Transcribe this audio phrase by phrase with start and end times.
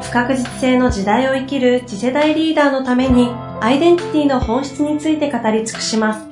[0.00, 3.28] 不確実性の時代を生きる次世代リーダーのために
[3.60, 6.29] アイデンティティの本質について語り尽くします。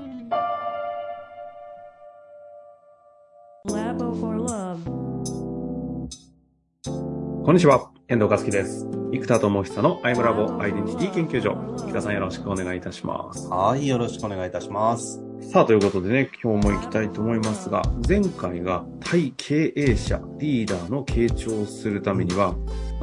[7.49, 8.87] こんにちは、遠藤和樹です。
[9.11, 11.57] 生田智久のアイムラボアイデンティティ研究所。
[11.79, 13.49] 生田さんよろしくお願いいたします。
[13.49, 15.23] はい、よろしくお願いいたします。
[15.41, 22.55] さあ、ということでね、今日も行きたいと思いますが、前回が対経営者、リーダーの傾聴をするためには、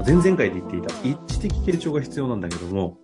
[0.05, 2.99] 前々回で言っていた一致的傾聴が必要なんだけども、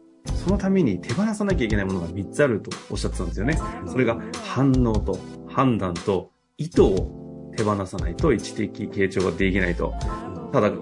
[0.45, 3.57] そのために手放さなきゃいけないものが3つあるとおっしゃってたんですよね。
[3.87, 5.17] それが反応と
[5.47, 9.91] 判断と意図を手放さないと一致的傾聴ができないと。
[10.51, 10.79] ただこ、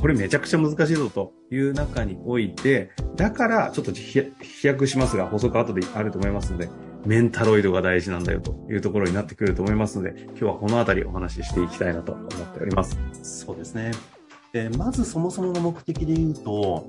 [0.00, 6.68] これめちゃくちゃ難しいぞという中において、だからちょっと飛躍しますが、補足後であると思いますので、
[7.04, 12.96] メンタロイドが大事なんだよというところになってくると思いますので、今日はこのあたりお話ししていきたいなと思っております。
[13.22, 13.90] そうですね。
[14.52, 16.86] でまずそもそもの目的で言うと、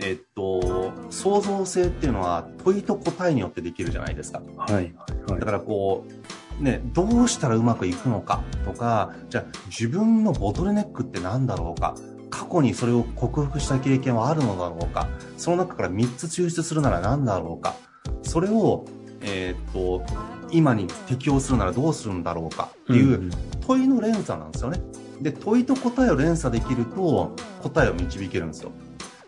[0.00, 4.42] えっと、創造性っていうのは問いと答えによってできるじゃないですか。
[4.58, 4.74] はい。
[4.74, 4.94] はい、
[5.40, 6.12] だからこう、
[6.60, 11.94] ね、どうしたらうまくいくのかとか、じゃあ自分のボトルネックって何だろうか。
[12.28, 15.08] 過去にそれを克服した経験はあるのだろうか。
[15.36, 17.74] その中から3つ抽出するなら何だろうか。
[18.22, 18.84] それを、
[19.20, 20.04] えー、っと、
[20.50, 23.30] 今に適応するならどうするんだろうかっていう
[23.66, 24.80] 問いの連鎖なんですよね。
[25.20, 28.70] で、問いと答えを連鎖できると答えを導けるんですよ。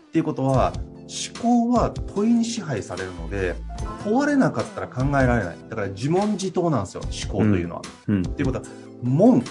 [0.07, 0.73] っていうことは、
[1.09, 3.55] 思考は問いに支配されるので、
[4.03, 5.57] 問われなかったら考えられない。
[5.69, 7.81] だから自問自答なんですよ、思考というのは。
[8.07, 8.65] うんうん、っていうことは、
[9.03, 9.43] 問、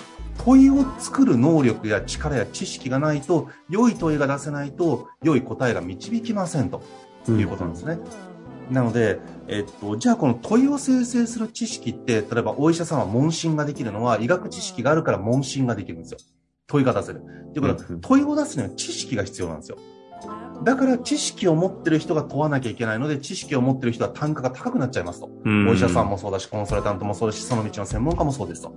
[0.45, 6.83] 問いを作る能力や力や知識がないと、良い問いが出せないと、良い答えが導きませんと
[7.29, 7.99] いうことなんですね。
[8.69, 16.19] うん、なので、えっと、じゃあこの問いを生成する知識って、例えばお医者さんは問診ができるのは医学知識があるから問診ができるんですよ。
[16.67, 17.23] 問いが出せる。
[17.23, 19.79] っていうことは、問いを出すには知識が必要なんですよ。
[20.65, 25.31] だから知識を持ってる人が問わなきゃいけないので、知識を持ってる人は単価が高くなっちゃいますと。
[25.69, 28.75] お医者さんもそうだし、コンサルタントもそうだし、その道の専門家もそうですと。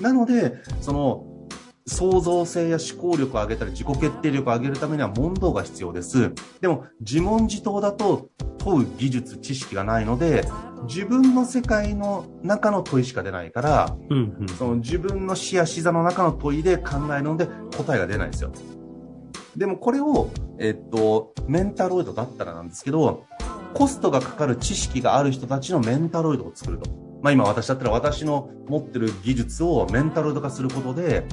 [0.00, 1.24] なので、その、
[1.86, 6.32] 創造性や思考力を上げたり自己決定力を上げるためには問答が必要です。
[6.60, 10.48] でも自問自答だと問う技術、知識がないので、
[10.86, 17.46] 自分の世界の中の問いしか出ないから、うんうん、その自分の視や視座の中の問いで考えるので
[17.76, 18.52] 答えが出ないんですよ。
[19.56, 23.24] でもこれを、えっと、メンタロイドだったらなんですけど、
[23.74, 26.90] コストがかかる知識がある人たちのメンタロイドを作ると。
[27.22, 31.24] まあ今私だったら私の持ってる技術をメンタロイド化することで、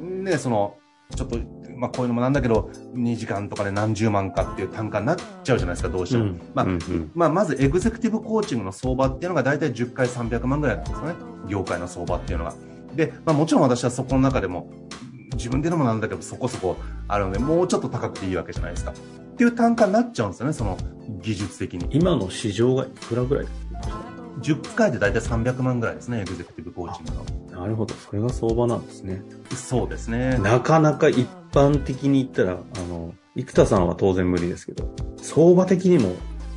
[0.00, 0.76] ね、その、
[1.16, 1.38] ちょっと、
[1.76, 6.24] まあこういうのもなんだけど、2時間とかで何十万かっていう単価になっちゃうじゃないですか、どうしても。
[6.24, 11.14] うん、まあ、うんうん、まあ、まずエグゼクティブコーチングの相場っていうのが大体10回300万ぐらいなんですよね。
[11.48, 12.54] 業界の相場っていうのが。
[12.94, 14.70] で、まあもちろん私はそこの中でも、
[15.34, 16.76] 自分でのもなんだけどそこそこ
[17.08, 18.92] あるので、もうちょっと高くていいわけじゃないですか。
[18.92, 20.78] っていう単価になっちゃうんですよね、その
[21.22, 21.88] 技術的に。
[21.90, 23.46] 今の市場がいくらぐらい
[24.40, 27.12] 10回で大体300万ぐらいですね、エグゼクティブコーチング
[27.52, 27.60] の。
[27.60, 27.94] なるほど。
[27.94, 29.22] それが相場なんですね。
[29.54, 30.38] そうですね。
[30.38, 32.56] なかなか一般的に言ったら、あ
[32.88, 36.14] の、生田さんは当然無理ですけど、相場的にも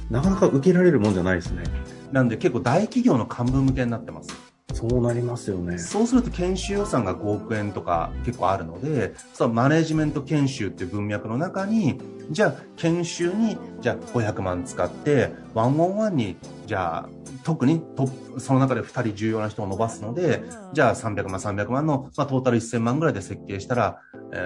[0.10, 1.64] なかなか受けられるもんじゃないですね。
[2.12, 4.30] なんで結構大企業の幹部向けになってます。
[4.78, 5.80] そうなりますよね。
[5.80, 12.00] そうすると研修予算が5億円とか結構あるので、そのマネジメント研修っていう文脈の中に、
[12.30, 17.10] じゃあ研修に、じゃあ500万使って、ワンオンワンに、じゃあ
[17.44, 18.08] 特にト
[18.38, 20.44] その中で2人重要な人を伸ばすので、
[20.74, 24.02] じゃあ300万、300万の、まあ、トータル1000万ぐらいで設計したら、
[24.32, 24.38] え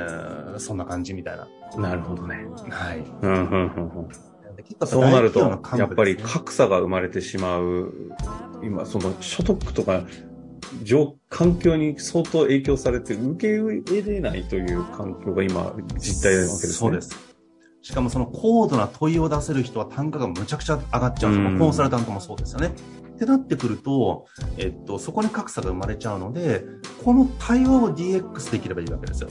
[0.55, 1.47] ー、そんな感じみたいな。
[1.77, 2.45] なるほどね。
[2.69, 2.99] はい。
[3.21, 4.31] うんうんうんうん
[4.85, 7.93] そうなると、やっぱり格差が生まれてしまう、
[8.63, 10.03] 今、その所得とか、
[11.29, 16.73] 環境に相当影響されて受け入れないという環境が今実態なわけですね。
[16.73, 17.15] そうです。
[17.81, 21.59] しかもその高度な問いを出せる人は単価がむちゃくちゃ上がっちゃうんですよ。
[21.59, 22.67] コンサルタントもそうですよね。
[22.67, 26.63] ってなってくると、えっと、そこに格差が生まれちゃうので、
[27.03, 29.29] この対話を DX できればいいわけですよ。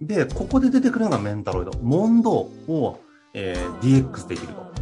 [0.00, 1.72] で、ここで出てくるのがメンタロイド。
[1.80, 2.32] 問答
[2.68, 2.98] を、
[3.34, 4.72] えー、DX できると。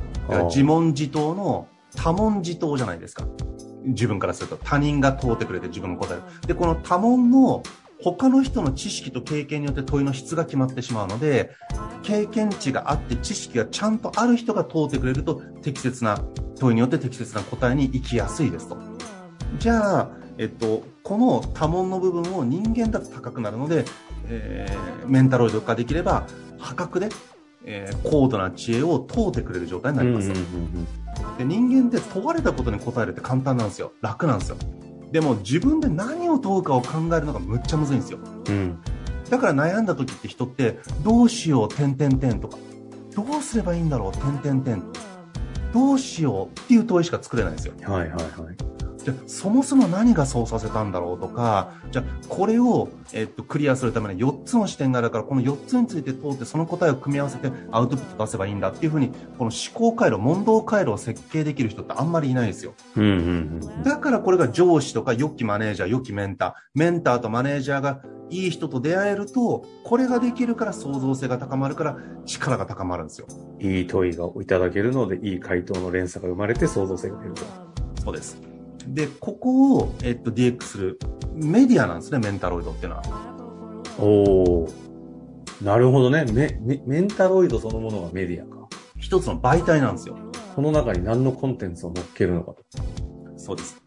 [0.47, 1.67] 自問自答の
[1.97, 3.27] 多問自答じゃないですか。
[3.85, 6.23] 自分からすると他人が問うてくれて自分が答える。
[6.47, 7.63] で、この多問の、
[8.03, 11.51] 他の人の知識と経験によって問いの質が決まってしまうので、
[12.03, 16.19] 経験値があって知識がちゃんとある人が通ってくれると、適切な
[16.59, 18.79] 問いによって適切な答えに行きやすいですと。
[19.59, 23.85] じゃあ、えっと、この多問の部分を人間だと高くなるので、
[24.29, 26.27] えー、メンタロイド化できれば、
[26.59, 27.11] 破格で、
[27.65, 30.29] えー、高度な知恵を問うてくれる状態になります。
[31.39, 33.93] で人間って問われたことに答えるって簡単なんですよ。
[34.01, 34.57] 楽なんですよ。
[35.13, 38.19] でも自分で何を問うかを考えるのがむっちゃむずいんですよ。
[38.49, 38.79] うん。
[39.29, 42.59] だから悩んだ時って人ってどうしよう、点々点とか、
[43.15, 44.83] どうすればいいんだろう、点々点。
[45.73, 47.75] どうしようっていう問いしか作れないんですよ。
[47.83, 48.21] はいはいはい。
[49.05, 59.09] じゃそもそも何がそうさせたんだろうとか、じゃこれを、えっと、クリアするために4つの視点があるから、この4つについて通ってその答えを組み合わせてアウトプット出せばいいんだっていうふうに、
[59.39, 62.75] この思考回路、問答回路を設計できる人ってあんまりいないですよ。
[62.97, 73.27] うんうんうん、だからこれが上司とか良きマネージャー、良きメンター、メンターとマネージャーがいい人と出会えると、これができるから創造性が高まるから力が高まるんですよ。
[73.59, 77.43] いい問いがいただけるので、いい回答の連鎖が生まれて創造性が出ると。
[78.03, 78.50] そうです。
[78.87, 80.99] で、ここを、えっと、DX する
[81.35, 83.03] メディアなんですね、メンタロイドっていうのは。
[83.99, 84.69] お
[85.63, 86.59] なるほどねメ。
[86.63, 88.69] メ、メンタロイドそのものがメディアか。
[88.99, 90.17] 一つの媒体なんですよ。
[90.57, 92.65] この中に何のコンテンツを乗っけるのかと。
[93.37, 93.83] そうです。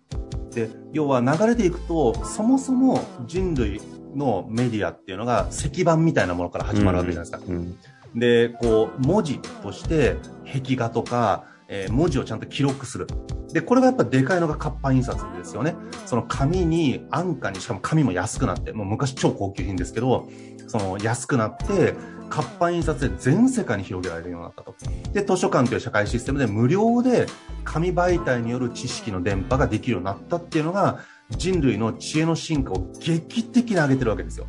[0.53, 3.81] で、要は流れていくと、そもそも人類
[4.15, 7.45] のメディアっていうのが石板みたいなものから始まるわけじゃないですか。
[7.47, 7.75] うん
[8.13, 13.07] うん、で、こう、文字として壁画とか、えー、文字をちゃんと記録する。
[13.53, 15.75] で、これがやっぱでかいのが活版印刷ですよね。
[16.05, 20.27] その紙に安価に、しかも紙も安くなって、もう昔超高級品ですけど、
[20.67, 21.93] その安くなって、
[22.29, 24.75] 活版印刷で全世界に広げられるようになったと。
[25.13, 27.27] で、図書館という社会システムで無料で
[27.63, 34.47] 紙媒体による知識の伝播ができるようになったっていうのが、人類の知恵の進化を劇的に上げてるわけですよ。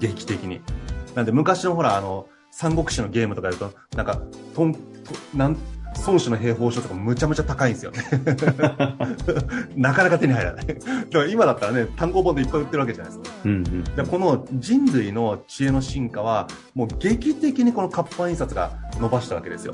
[0.00, 0.60] 劇的に。
[1.14, 4.20] なんで昔のほら、あの、三国志のゲームとかやると、なんか、
[4.54, 4.80] とん、と
[5.34, 5.56] なん、
[6.06, 8.02] 孫子の兵法書とかむちゃむちゃ高いんですよね。
[9.76, 10.66] なかなか手に入らない。
[10.66, 10.78] だか
[11.12, 13.36] ら今だったらね、単行本でいっぱい売ってるわけじゃないですか。
[13.44, 19.72] うんうん、でこの人類の知恵の進化は、もう劇的にこの活版印刷が伸ばしたわけですよ。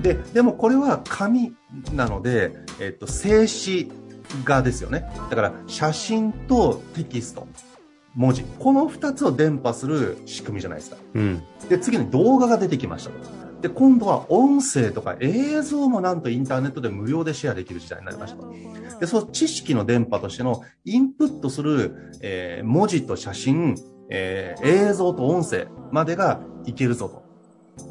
[0.00, 1.54] で、でもこれは紙
[1.92, 3.90] なので、えっと、静止
[4.44, 5.04] 画ですよね。
[5.30, 7.46] だから写真とテキスト。
[8.14, 8.44] 文字。
[8.58, 10.96] この二つを伝播する仕組みじゃないですか。
[11.14, 13.16] うん、で、次に動画が出てきましたと。
[13.62, 18.98] で、今度は音声とか映像もなんとインターネットで無料でシェアできる時代になりました。
[18.98, 23.76] で、その知識の電波としてのインプットする、えー、文字と写真、
[24.10, 27.22] えー、映像と音声までがいけるぞと。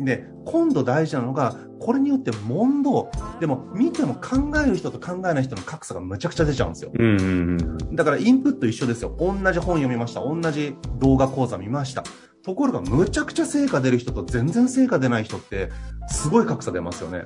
[0.03, 3.09] で、今度大事なのが、これによって問答。
[3.39, 6.91] でも、見ても考える人と考えない人の格差がむちゃくちゃ出ちゃうんですよ。
[6.93, 9.15] うんうんうん、だから、インプット一緒ですよ。
[9.17, 10.21] 同じ本読みました。
[10.21, 12.03] 同じ動画講座見ました。
[12.43, 15.69] ところが、むちゃくちゃ成果出る人と全然成果出ない人って、
[16.09, 17.25] すごい格差出ますよね。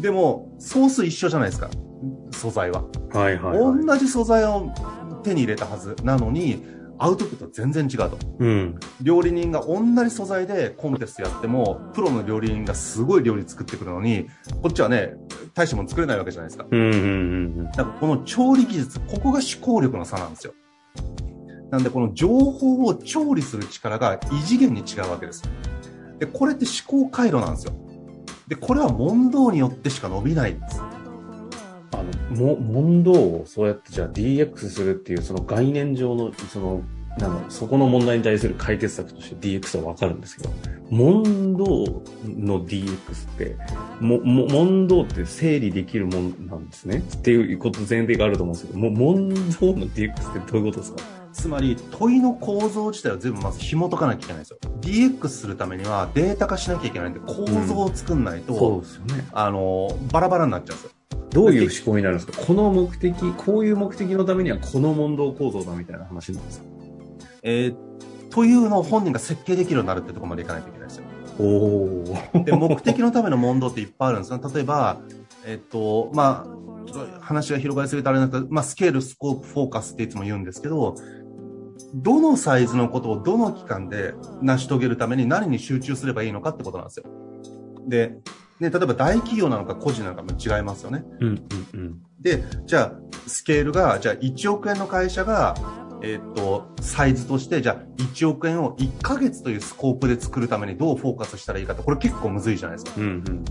[0.00, 1.68] でも、ソース一緒じゃないですか。
[2.30, 2.84] 素材は。
[3.12, 4.72] はいはい、はい、同じ素材を
[5.22, 6.64] 手に入れたはずなのに、
[7.00, 8.18] アウトプットは全然違うと。
[8.40, 8.74] うん。
[9.02, 14.28] 料理人が同じ素材でコンテストやっても、プロの料理人がすごい料理作ってくるのに、
[14.62, 15.14] こっちはね、
[15.54, 16.66] 大したもの作れないわけじゃないですか。
[16.68, 16.96] うんうんう
[17.62, 17.64] ん。
[17.66, 20.54] だからこの調理技術、ここが思考力の差なんですよ。
[21.70, 25.42] なんでこの情報を調理する力が異次元に違うわけです。
[26.18, 27.74] で、これって思考回路なんですよ。
[28.48, 30.80] で、これは問答によってしか伸びないんです。
[31.92, 36.82] あの、も、問答をそうやってじゃあ DX するっていうその概念上の、その、
[37.18, 40.50] なんだそこの問題に対する解決策として DX はわかるんですけど、
[40.88, 42.96] 問答の DX っ
[43.36, 43.56] て、
[44.00, 49.28] も、も、問答って整理できるもんなんですねっていうこと前提があると思うんですけど、も、問
[49.58, 51.17] 答の DX ってどういうことですか？
[51.38, 54.58] つまり問いの構造自体を全部まず紐解かなきゃいけないんですよ。
[54.80, 59.28] DX するためにはデータ化しなきゃいけないんで構造を作んないと、うん、そうですよね。
[59.32, 60.90] あの、バラバラになっちゃうんですよ。
[61.30, 62.44] どういう思考になるんですか？
[62.44, 66.66] この目的、こういう目的のためにはこの問答構造だみたいな話なんですか？
[67.44, 67.74] えー、
[68.30, 71.04] というのを本人が設計できるようになるってところまでいかないといけないですよ。
[71.38, 74.40] おで目的のための問答っていっぱいあるんですよ。
[74.52, 74.98] 例えば、
[75.46, 76.58] えっと、まあ、
[77.20, 80.96] 話が広がりすぎてあれなんですけど、まあ、スケール、スコープ、フォーカスっていつも言うんですけど、
[81.94, 87.04] どのサイズのことをどの期間で成し遂げるために何に集中すればいいのかってことなんですよ。
[87.86, 88.14] で、
[88.60, 91.04] ね、例えば大企業なのか個人なのかも違いますよね。
[91.20, 91.36] うんうん
[91.72, 95.54] うん、で、じゃあ、スケールが、じゃあ1億円の会社が、
[96.02, 103.00] えっ、と、サイズとして、じゃあ1億円を1ヶ月というスコープで作るためにどうフォーカスしたらいいかって、これ結構むずいじゃないですか。
[103.00, 103.44] うん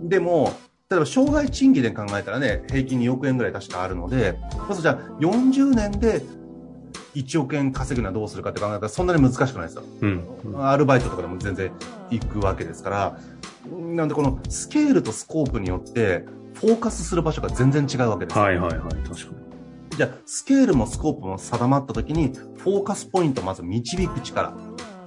[0.00, 0.52] うん、でも、
[0.88, 4.38] 例えば、障害賃金で考えたらね、平均2億円ぐらい確かあるので、
[4.68, 6.22] まずじゃあ、40年で
[7.16, 9.82] 1億円稼ぐにはどうするかって考えたらそんなに難しくないですよ。
[10.02, 10.24] うん。
[10.58, 11.72] アルバイトとかでも全然
[12.10, 13.18] 行くわけですから、
[13.70, 18.44] なんでこのスケールとスコープによって、フォーカスする場所が全然違うわけですよ。
[18.44, 19.16] はいはいはい、確かに。
[19.96, 24.54] じゃあ、スケールもスコープも定まった時に、フォーカスポイントをまず導く力。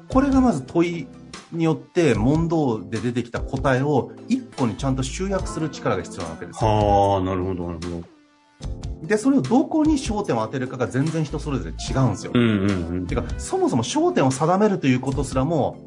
[0.07, 1.07] これがまず問い
[1.51, 6.69] によって問答で出てきた答えを一個にちゃんと集約する力が必要なわけですよ。
[6.69, 8.88] はあ、なるほど、なるほど。
[9.01, 12.31] で、それをどこに焦点を当てるかが全然人それぞれ違うんですよ。
[12.33, 13.07] うんうんうん。
[13.07, 15.77] てか、そもそも焦点を定めるということすらも、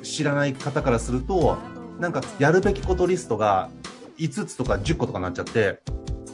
[0.00, 1.56] う知らない方からすると、
[1.98, 3.70] なんか、やるべきことリストが
[4.18, 5.80] 5つとか10個とかになっちゃって、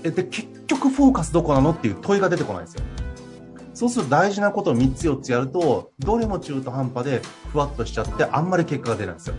[0.02, 2.82] えで、結局フォーカスどこなのっていう問いが出てこないんですよ。
[3.74, 7.22] そうすると大事なことを3つ4つやると、どれも中途半端で
[7.52, 9.34] ふわっとしちゃって、あんまり結果が出ないんですよ。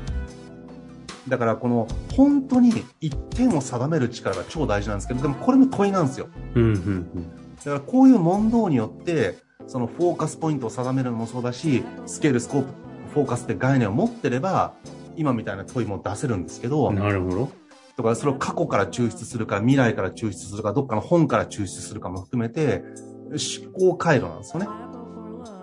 [1.28, 6.28] だからこの、本当に一点を定める力が超大事なんですけど、でもこれも問いなんですよ。
[6.56, 7.30] うんうんうん。
[7.58, 9.38] だからこういう問答によって、
[9.68, 12.68] そのフォーカスポイントを定めるのもそうだし、スケール、スコープ、
[13.13, 14.74] フォーカスって概念を持ってれば、
[15.16, 17.51] 今みたいな問いも出せるんですけど、なるほど。
[17.96, 22.84] とかそれを過去から抽出するか、未来から抽出するか、どっかの本から抽出するかも含めて、
[23.30, 24.68] 思考回路なんですよね。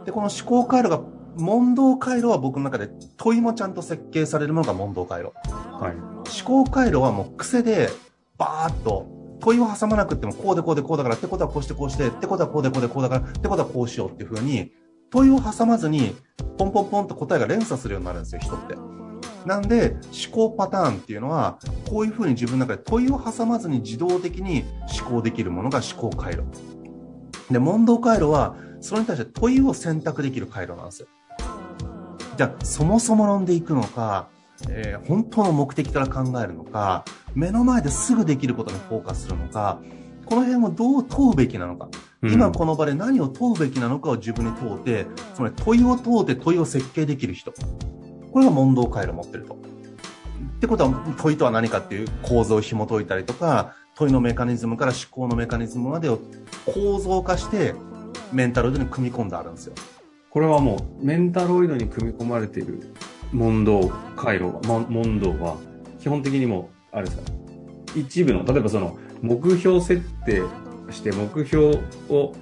[0.04, 1.00] で、この思考回路が、
[1.36, 5.32] 問答回路は僕の中で問いもちゃんと設計されるものが問答回路。
[5.80, 5.94] はい。
[5.94, 7.88] 思考回路はもう癖で
[8.36, 9.06] バーッと
[9.40, 14.72] 問いを挟まなくてもこうでこうでこうだからってことはこうしてこうしてってことはこうでこうでこうだからってことはこうしようっていう風に
[15.10, 16.16] 問いを挟まずに
[16.58, 18.76] ポンポンポンと答えが連鎖するようになるんですよ人って。
[19.46, 21.58] なんで思考パターンっていうのは
[21.88, 24.64] こういう風に自分の中で問いを挟まずに自動的に
[25.00, 26.42] 思考できるものが思考回路。
[27.50, 31.08] で、問答回路はそれに対して問いを選択できる回路なんですよ。
[32.36, 34.28] じゃあそもそも論でいくのか、
[34.68, 39.80] えー本当の目的から考えるのか、目の前ですぐできることにフォーカスするのか、
[40.26, 41.88] この辺をどう問うべきなのか、
[42.22, 47.52] うん今この場で何を問うべきなのかを自分に問うて、つまり問いを問うて問いを設計できる人。
[48.32, 49.54] これが問答回路を持ってると。
[49.54, 49.58] っ
[50.60, 56.18] てことは問いとは何かっていう構造を紐解いたりとか、問いのメカニズムから思考のメカニズムまでを
[56.66, 57.74] 構造化して
[58.32, 59.74] メンタロイドに組み込んであるんですよ。
[60.30, 62.92] これはもう、メンタロイドに組み込まれている
[63.32, 65.56] 問答回路が、も問答は、
[66.00, 67.22] 基本的にもう、あれですか、
[67.96, 70.42] 一部の、例えばその、目標設定
[70.90, 72.34] して、目標を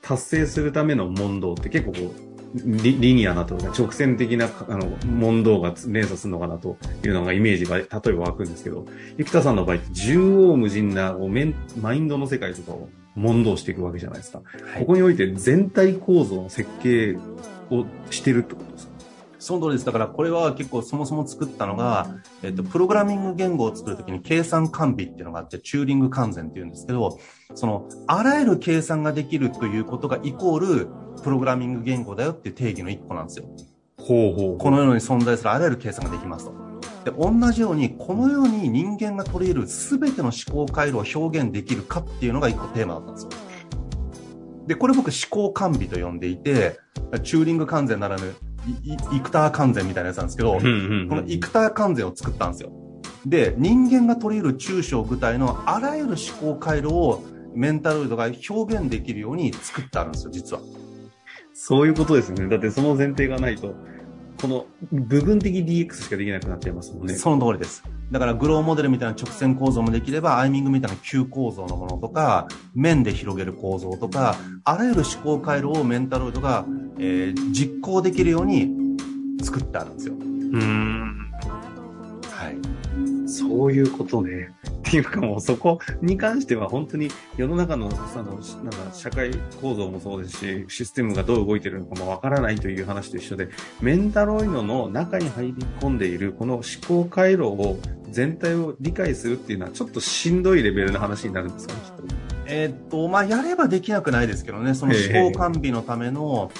[0.00, 8.86] 達成するための問答って結構こう、リリニアなというか直線的なあの問答が連鎖するのかなというのがイメージが例えば湧くんですけど、
[9.18, 14.40] 生田さんの場合って縦横無尽なメンマインドの世界とかを問答していくわけじゃないですか。
[14.78, 17.18] ここにおいて全体構造の設計
[17.70, 18.87] をしてるってことですか？
[19.48, 19.86] その通りです。
[19.86, 22.06] だからこれは結構そもそも作ったのが、
[22.42, 27.18] えっと、プログラミング言語を作るときに計算完備っていうのがあって、チューリング完全っていうんですけど、
[27.54, 30.88] その、あらゆる計算ができるということがイコール、
[31.22, 33.46] プログラミング言語だよっていう定義の一個なんですよ。
[33.96, 36.52] ほうほうこの世に存在するあらゆる計算ができますと。
[37.06, 43.30] で、同じように、この世に人間が取り入れる全ての思考回路を表現できるかっていうのが一個テーマだったんですよ。
[44.66, 46.78] で、これ僕思考完備と呼んでいて、
[47.22, 48.34] チューリング完全ならぬ、
[49.12, 52.72] イクター完全みたいなやつなんですけど、うんうんうんこのイクター完全を作ったんですよ。
[53.26, 56.08] で、人間が取り入れる中小具体のあらゆる
[56.40, 57.22] 思考回路を
[57.54, 60.62] メンタロイドが表現できるように作ってあるんですよ、実は。
[61.54, 62.48] そういうことですよね。
[62.48, 63.74] だってその前提がないと、
[64.40, 67.14] この部分的 DX しかできなくなっちゃいますもんね。
[67.14, 67.82] その通りです。
[68.10, 76.64] だからグローモデルみたいな直線構造もできれば、アイミングみたいな急構造のものとか、面で広げる構造とか、あらゆる思考回路をメンタロイドが、
[76.98, 78.70] えー実行できるように
[79.42, 80.14] 作ってあるんですよ。
[80.14, 81.17] うん。
[83.28, 83.48] はい。
[83.48, 84.50] そういうことね。
[84.88, 89.30] っていうかもうそこに関しては本当に世の中のそのなんか社会
[89.60, 93.48] 構造もそうですし、システムがどう動いてるのかもわからないという話と一緒で、
[93.82, 97.78] メンタロイドの中に入り込んでいるこの思考回路を
[98.10, 102.02] 全体を理解するっていうのはちょっとしんどいレベルの話になるんですかね、きっと。
[102.46, 106.50] えーっと、まあ、やればできなくないですけどね、その思考完備のための、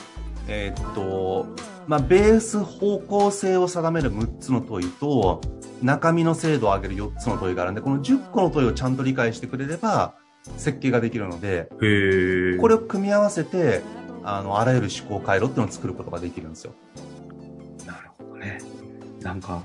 [0.46, 1.46] えーっと、
[1.88, 5.40] まあ、ベース方向性を定める6つの問いと、
[5.83, 10.14] 中身の精度を上げる4つの問いがあるんで、この10個の問いをちゃんと理解してくれれば、
[10.59, 13.80] 設計ができるので、へこれを組み合わせて、
[14.23, 16.75] あの、あらゆる思考回路っていうのを作ることができるんですよ。
[17.87, 18.61] なるほどね。
[19.23, 19.62] なんか、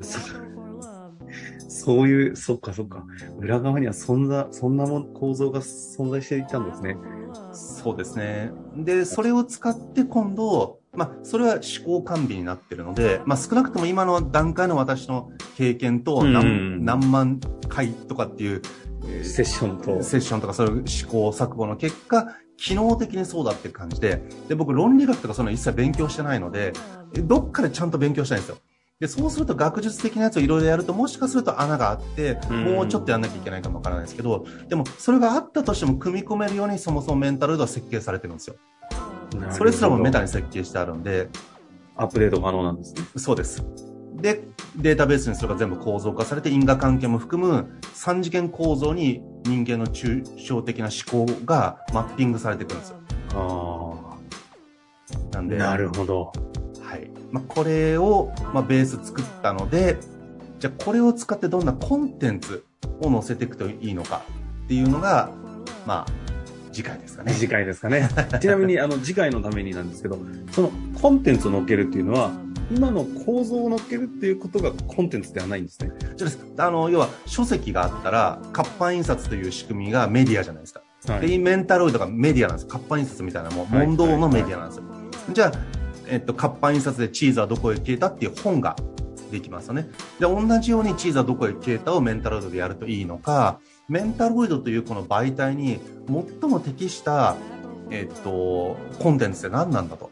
[0.00, 0.20] そ
[1.68, 3.04] そういう、そっかそっか。
[3.40, 6.96] 裏側にはそんな、そんなもん構造が存在していたんですね。
[7.52, 8.52] そうですね。
[8.76, 18.62] で、それを使って今度、まあ、それは思考完備になってるので、まあ、少なくとも今の段階の私の経験とうん何,、何万回とかっていう、
[19.06, 20.02] えーセッションと。
[20.02, 26.72] セッションとかそういう試行錯誤の結果、機能的にそうだって感じで、で、僕論理学とかその一切勉強してないので、
[27.12, 28.58] どっかでちゃんと勉強したいんですよ。
[28.98, 38.56] で、そうすると学術的なやつをいろいろやると、もしかすると穴があって、うんもうちょっとやんなきゃいけないかもわからないですけど、でも、それがあったとしても組み込めるようにそもそもメンタルロイドは設計されてるんですよ。
[39.50, 41.28] それすらもメタに設計してあるんで、
[41.96, 43.02] アップデート可能なんですね。
[43.16, 43.64] そうです。
[44.16, 52.96] で、データベースにそれが全部構造化されて、因果関係も含む三次元構造に人間の抽象的な思考がマッピングされていくんですよ。
[53.34, 54.16] あ
[55.32, 55.34] あ。
[55.34, 56.32] なんで、なるほど。
[56.82, 57.10] はい。
[57.30, 59.98] まあ、これを、まあ、ベース作ったので、
[60.58, 62.64] じゃあこれを使ってどんなコンテンツ
[63.00, 64.22] を載せていくといいのか
[64.64, 65.30] っていうのが、
[65.86, 66.25] まあ、
[66.76, 67.32] 次回ですかね。
[67.32, 68.08] 次回ですかね。
[68.40, 70.18] ちなみに、あの、次回のためになんですけど、
[70.52, 72.32] そのコンテンツを乗っけるっていうのは、
[72.70, 75.90] 今の構造を乗っけるっていうことがコンテンツではないんですね。
[76.16, 80.82] じゃあですあの、要は書籍があったら、活版印刷という仕組みがメディアじゃないですか。
[81.08, 82.68] はで、メンタロイドがメディアなんです。
[82.68, 84.84] 活版印刷みたいなもん、はい問答のメディアなんですよ。
[85.32, 85.52] じゃあ、
[86.08, 88.76] えっと、活版印刷でチーズはどこへ消えたっていう本が
[89.30, 89.88] できますよね。
[90.20, 95.78] で、同じようにチーズはどこへ消えたをメンタロイドでやるといいのか、メンタロイドというこの媒体に
[96.40, 97.36] 最も適した、
[97.90, 100.10] えっと、コンテンツって何なんだと。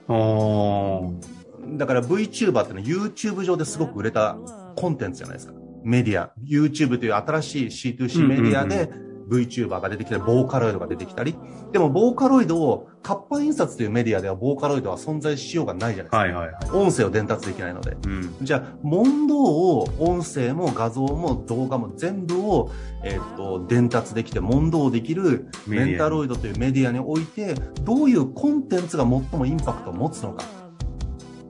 [1.76, 4.36] だから VTuber ってのは YouTube 上ですごく売れた
[4.76, 5.54] コンテンツじゃないですか。
[5.82, 6.32] メディア。
[6.42, 8.90] YouTube という新しい C2C メディアで
[9.28, 11.34] VTuber が出てきたり、ボーカロイドが出てきたり。
[11.72, 16.16] でも、ボーカロイドを、活版印刷というメディアではボーカロイドは存在しようがないじゃないですか。
[16.16, 16.70] はいはいはい。
[16.70, 17.96] 音声を伝達できないので。
[18.06, 18.34] うん。
[18.40, 22.70] じゃあ、問答を、音声も画像も動画も全部を、
[23.02, 30.44] えっと、伝達できて問答できるメンタロイドというメディアにおいて、どういうコンテンツが最もインパクトを持つのか。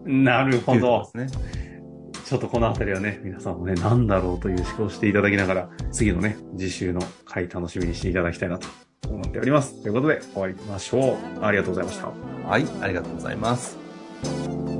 [0.04, 1.28] なるほどで。
[1.28, 1.73] すね。
[2.24, 8.66] ちょっとこのあたりはね、皆さんもね、なんだろうという思考をしていただきながら、次のね、次週の回楽しみにしていただきたいなと
[9.08, 9.82] 思っております。
[9.82, 11.44] ということで、終わりましょう。
[11.44, 12.08] ありがとうございました。
[12.48, 14.73] はい、ありがとうございます。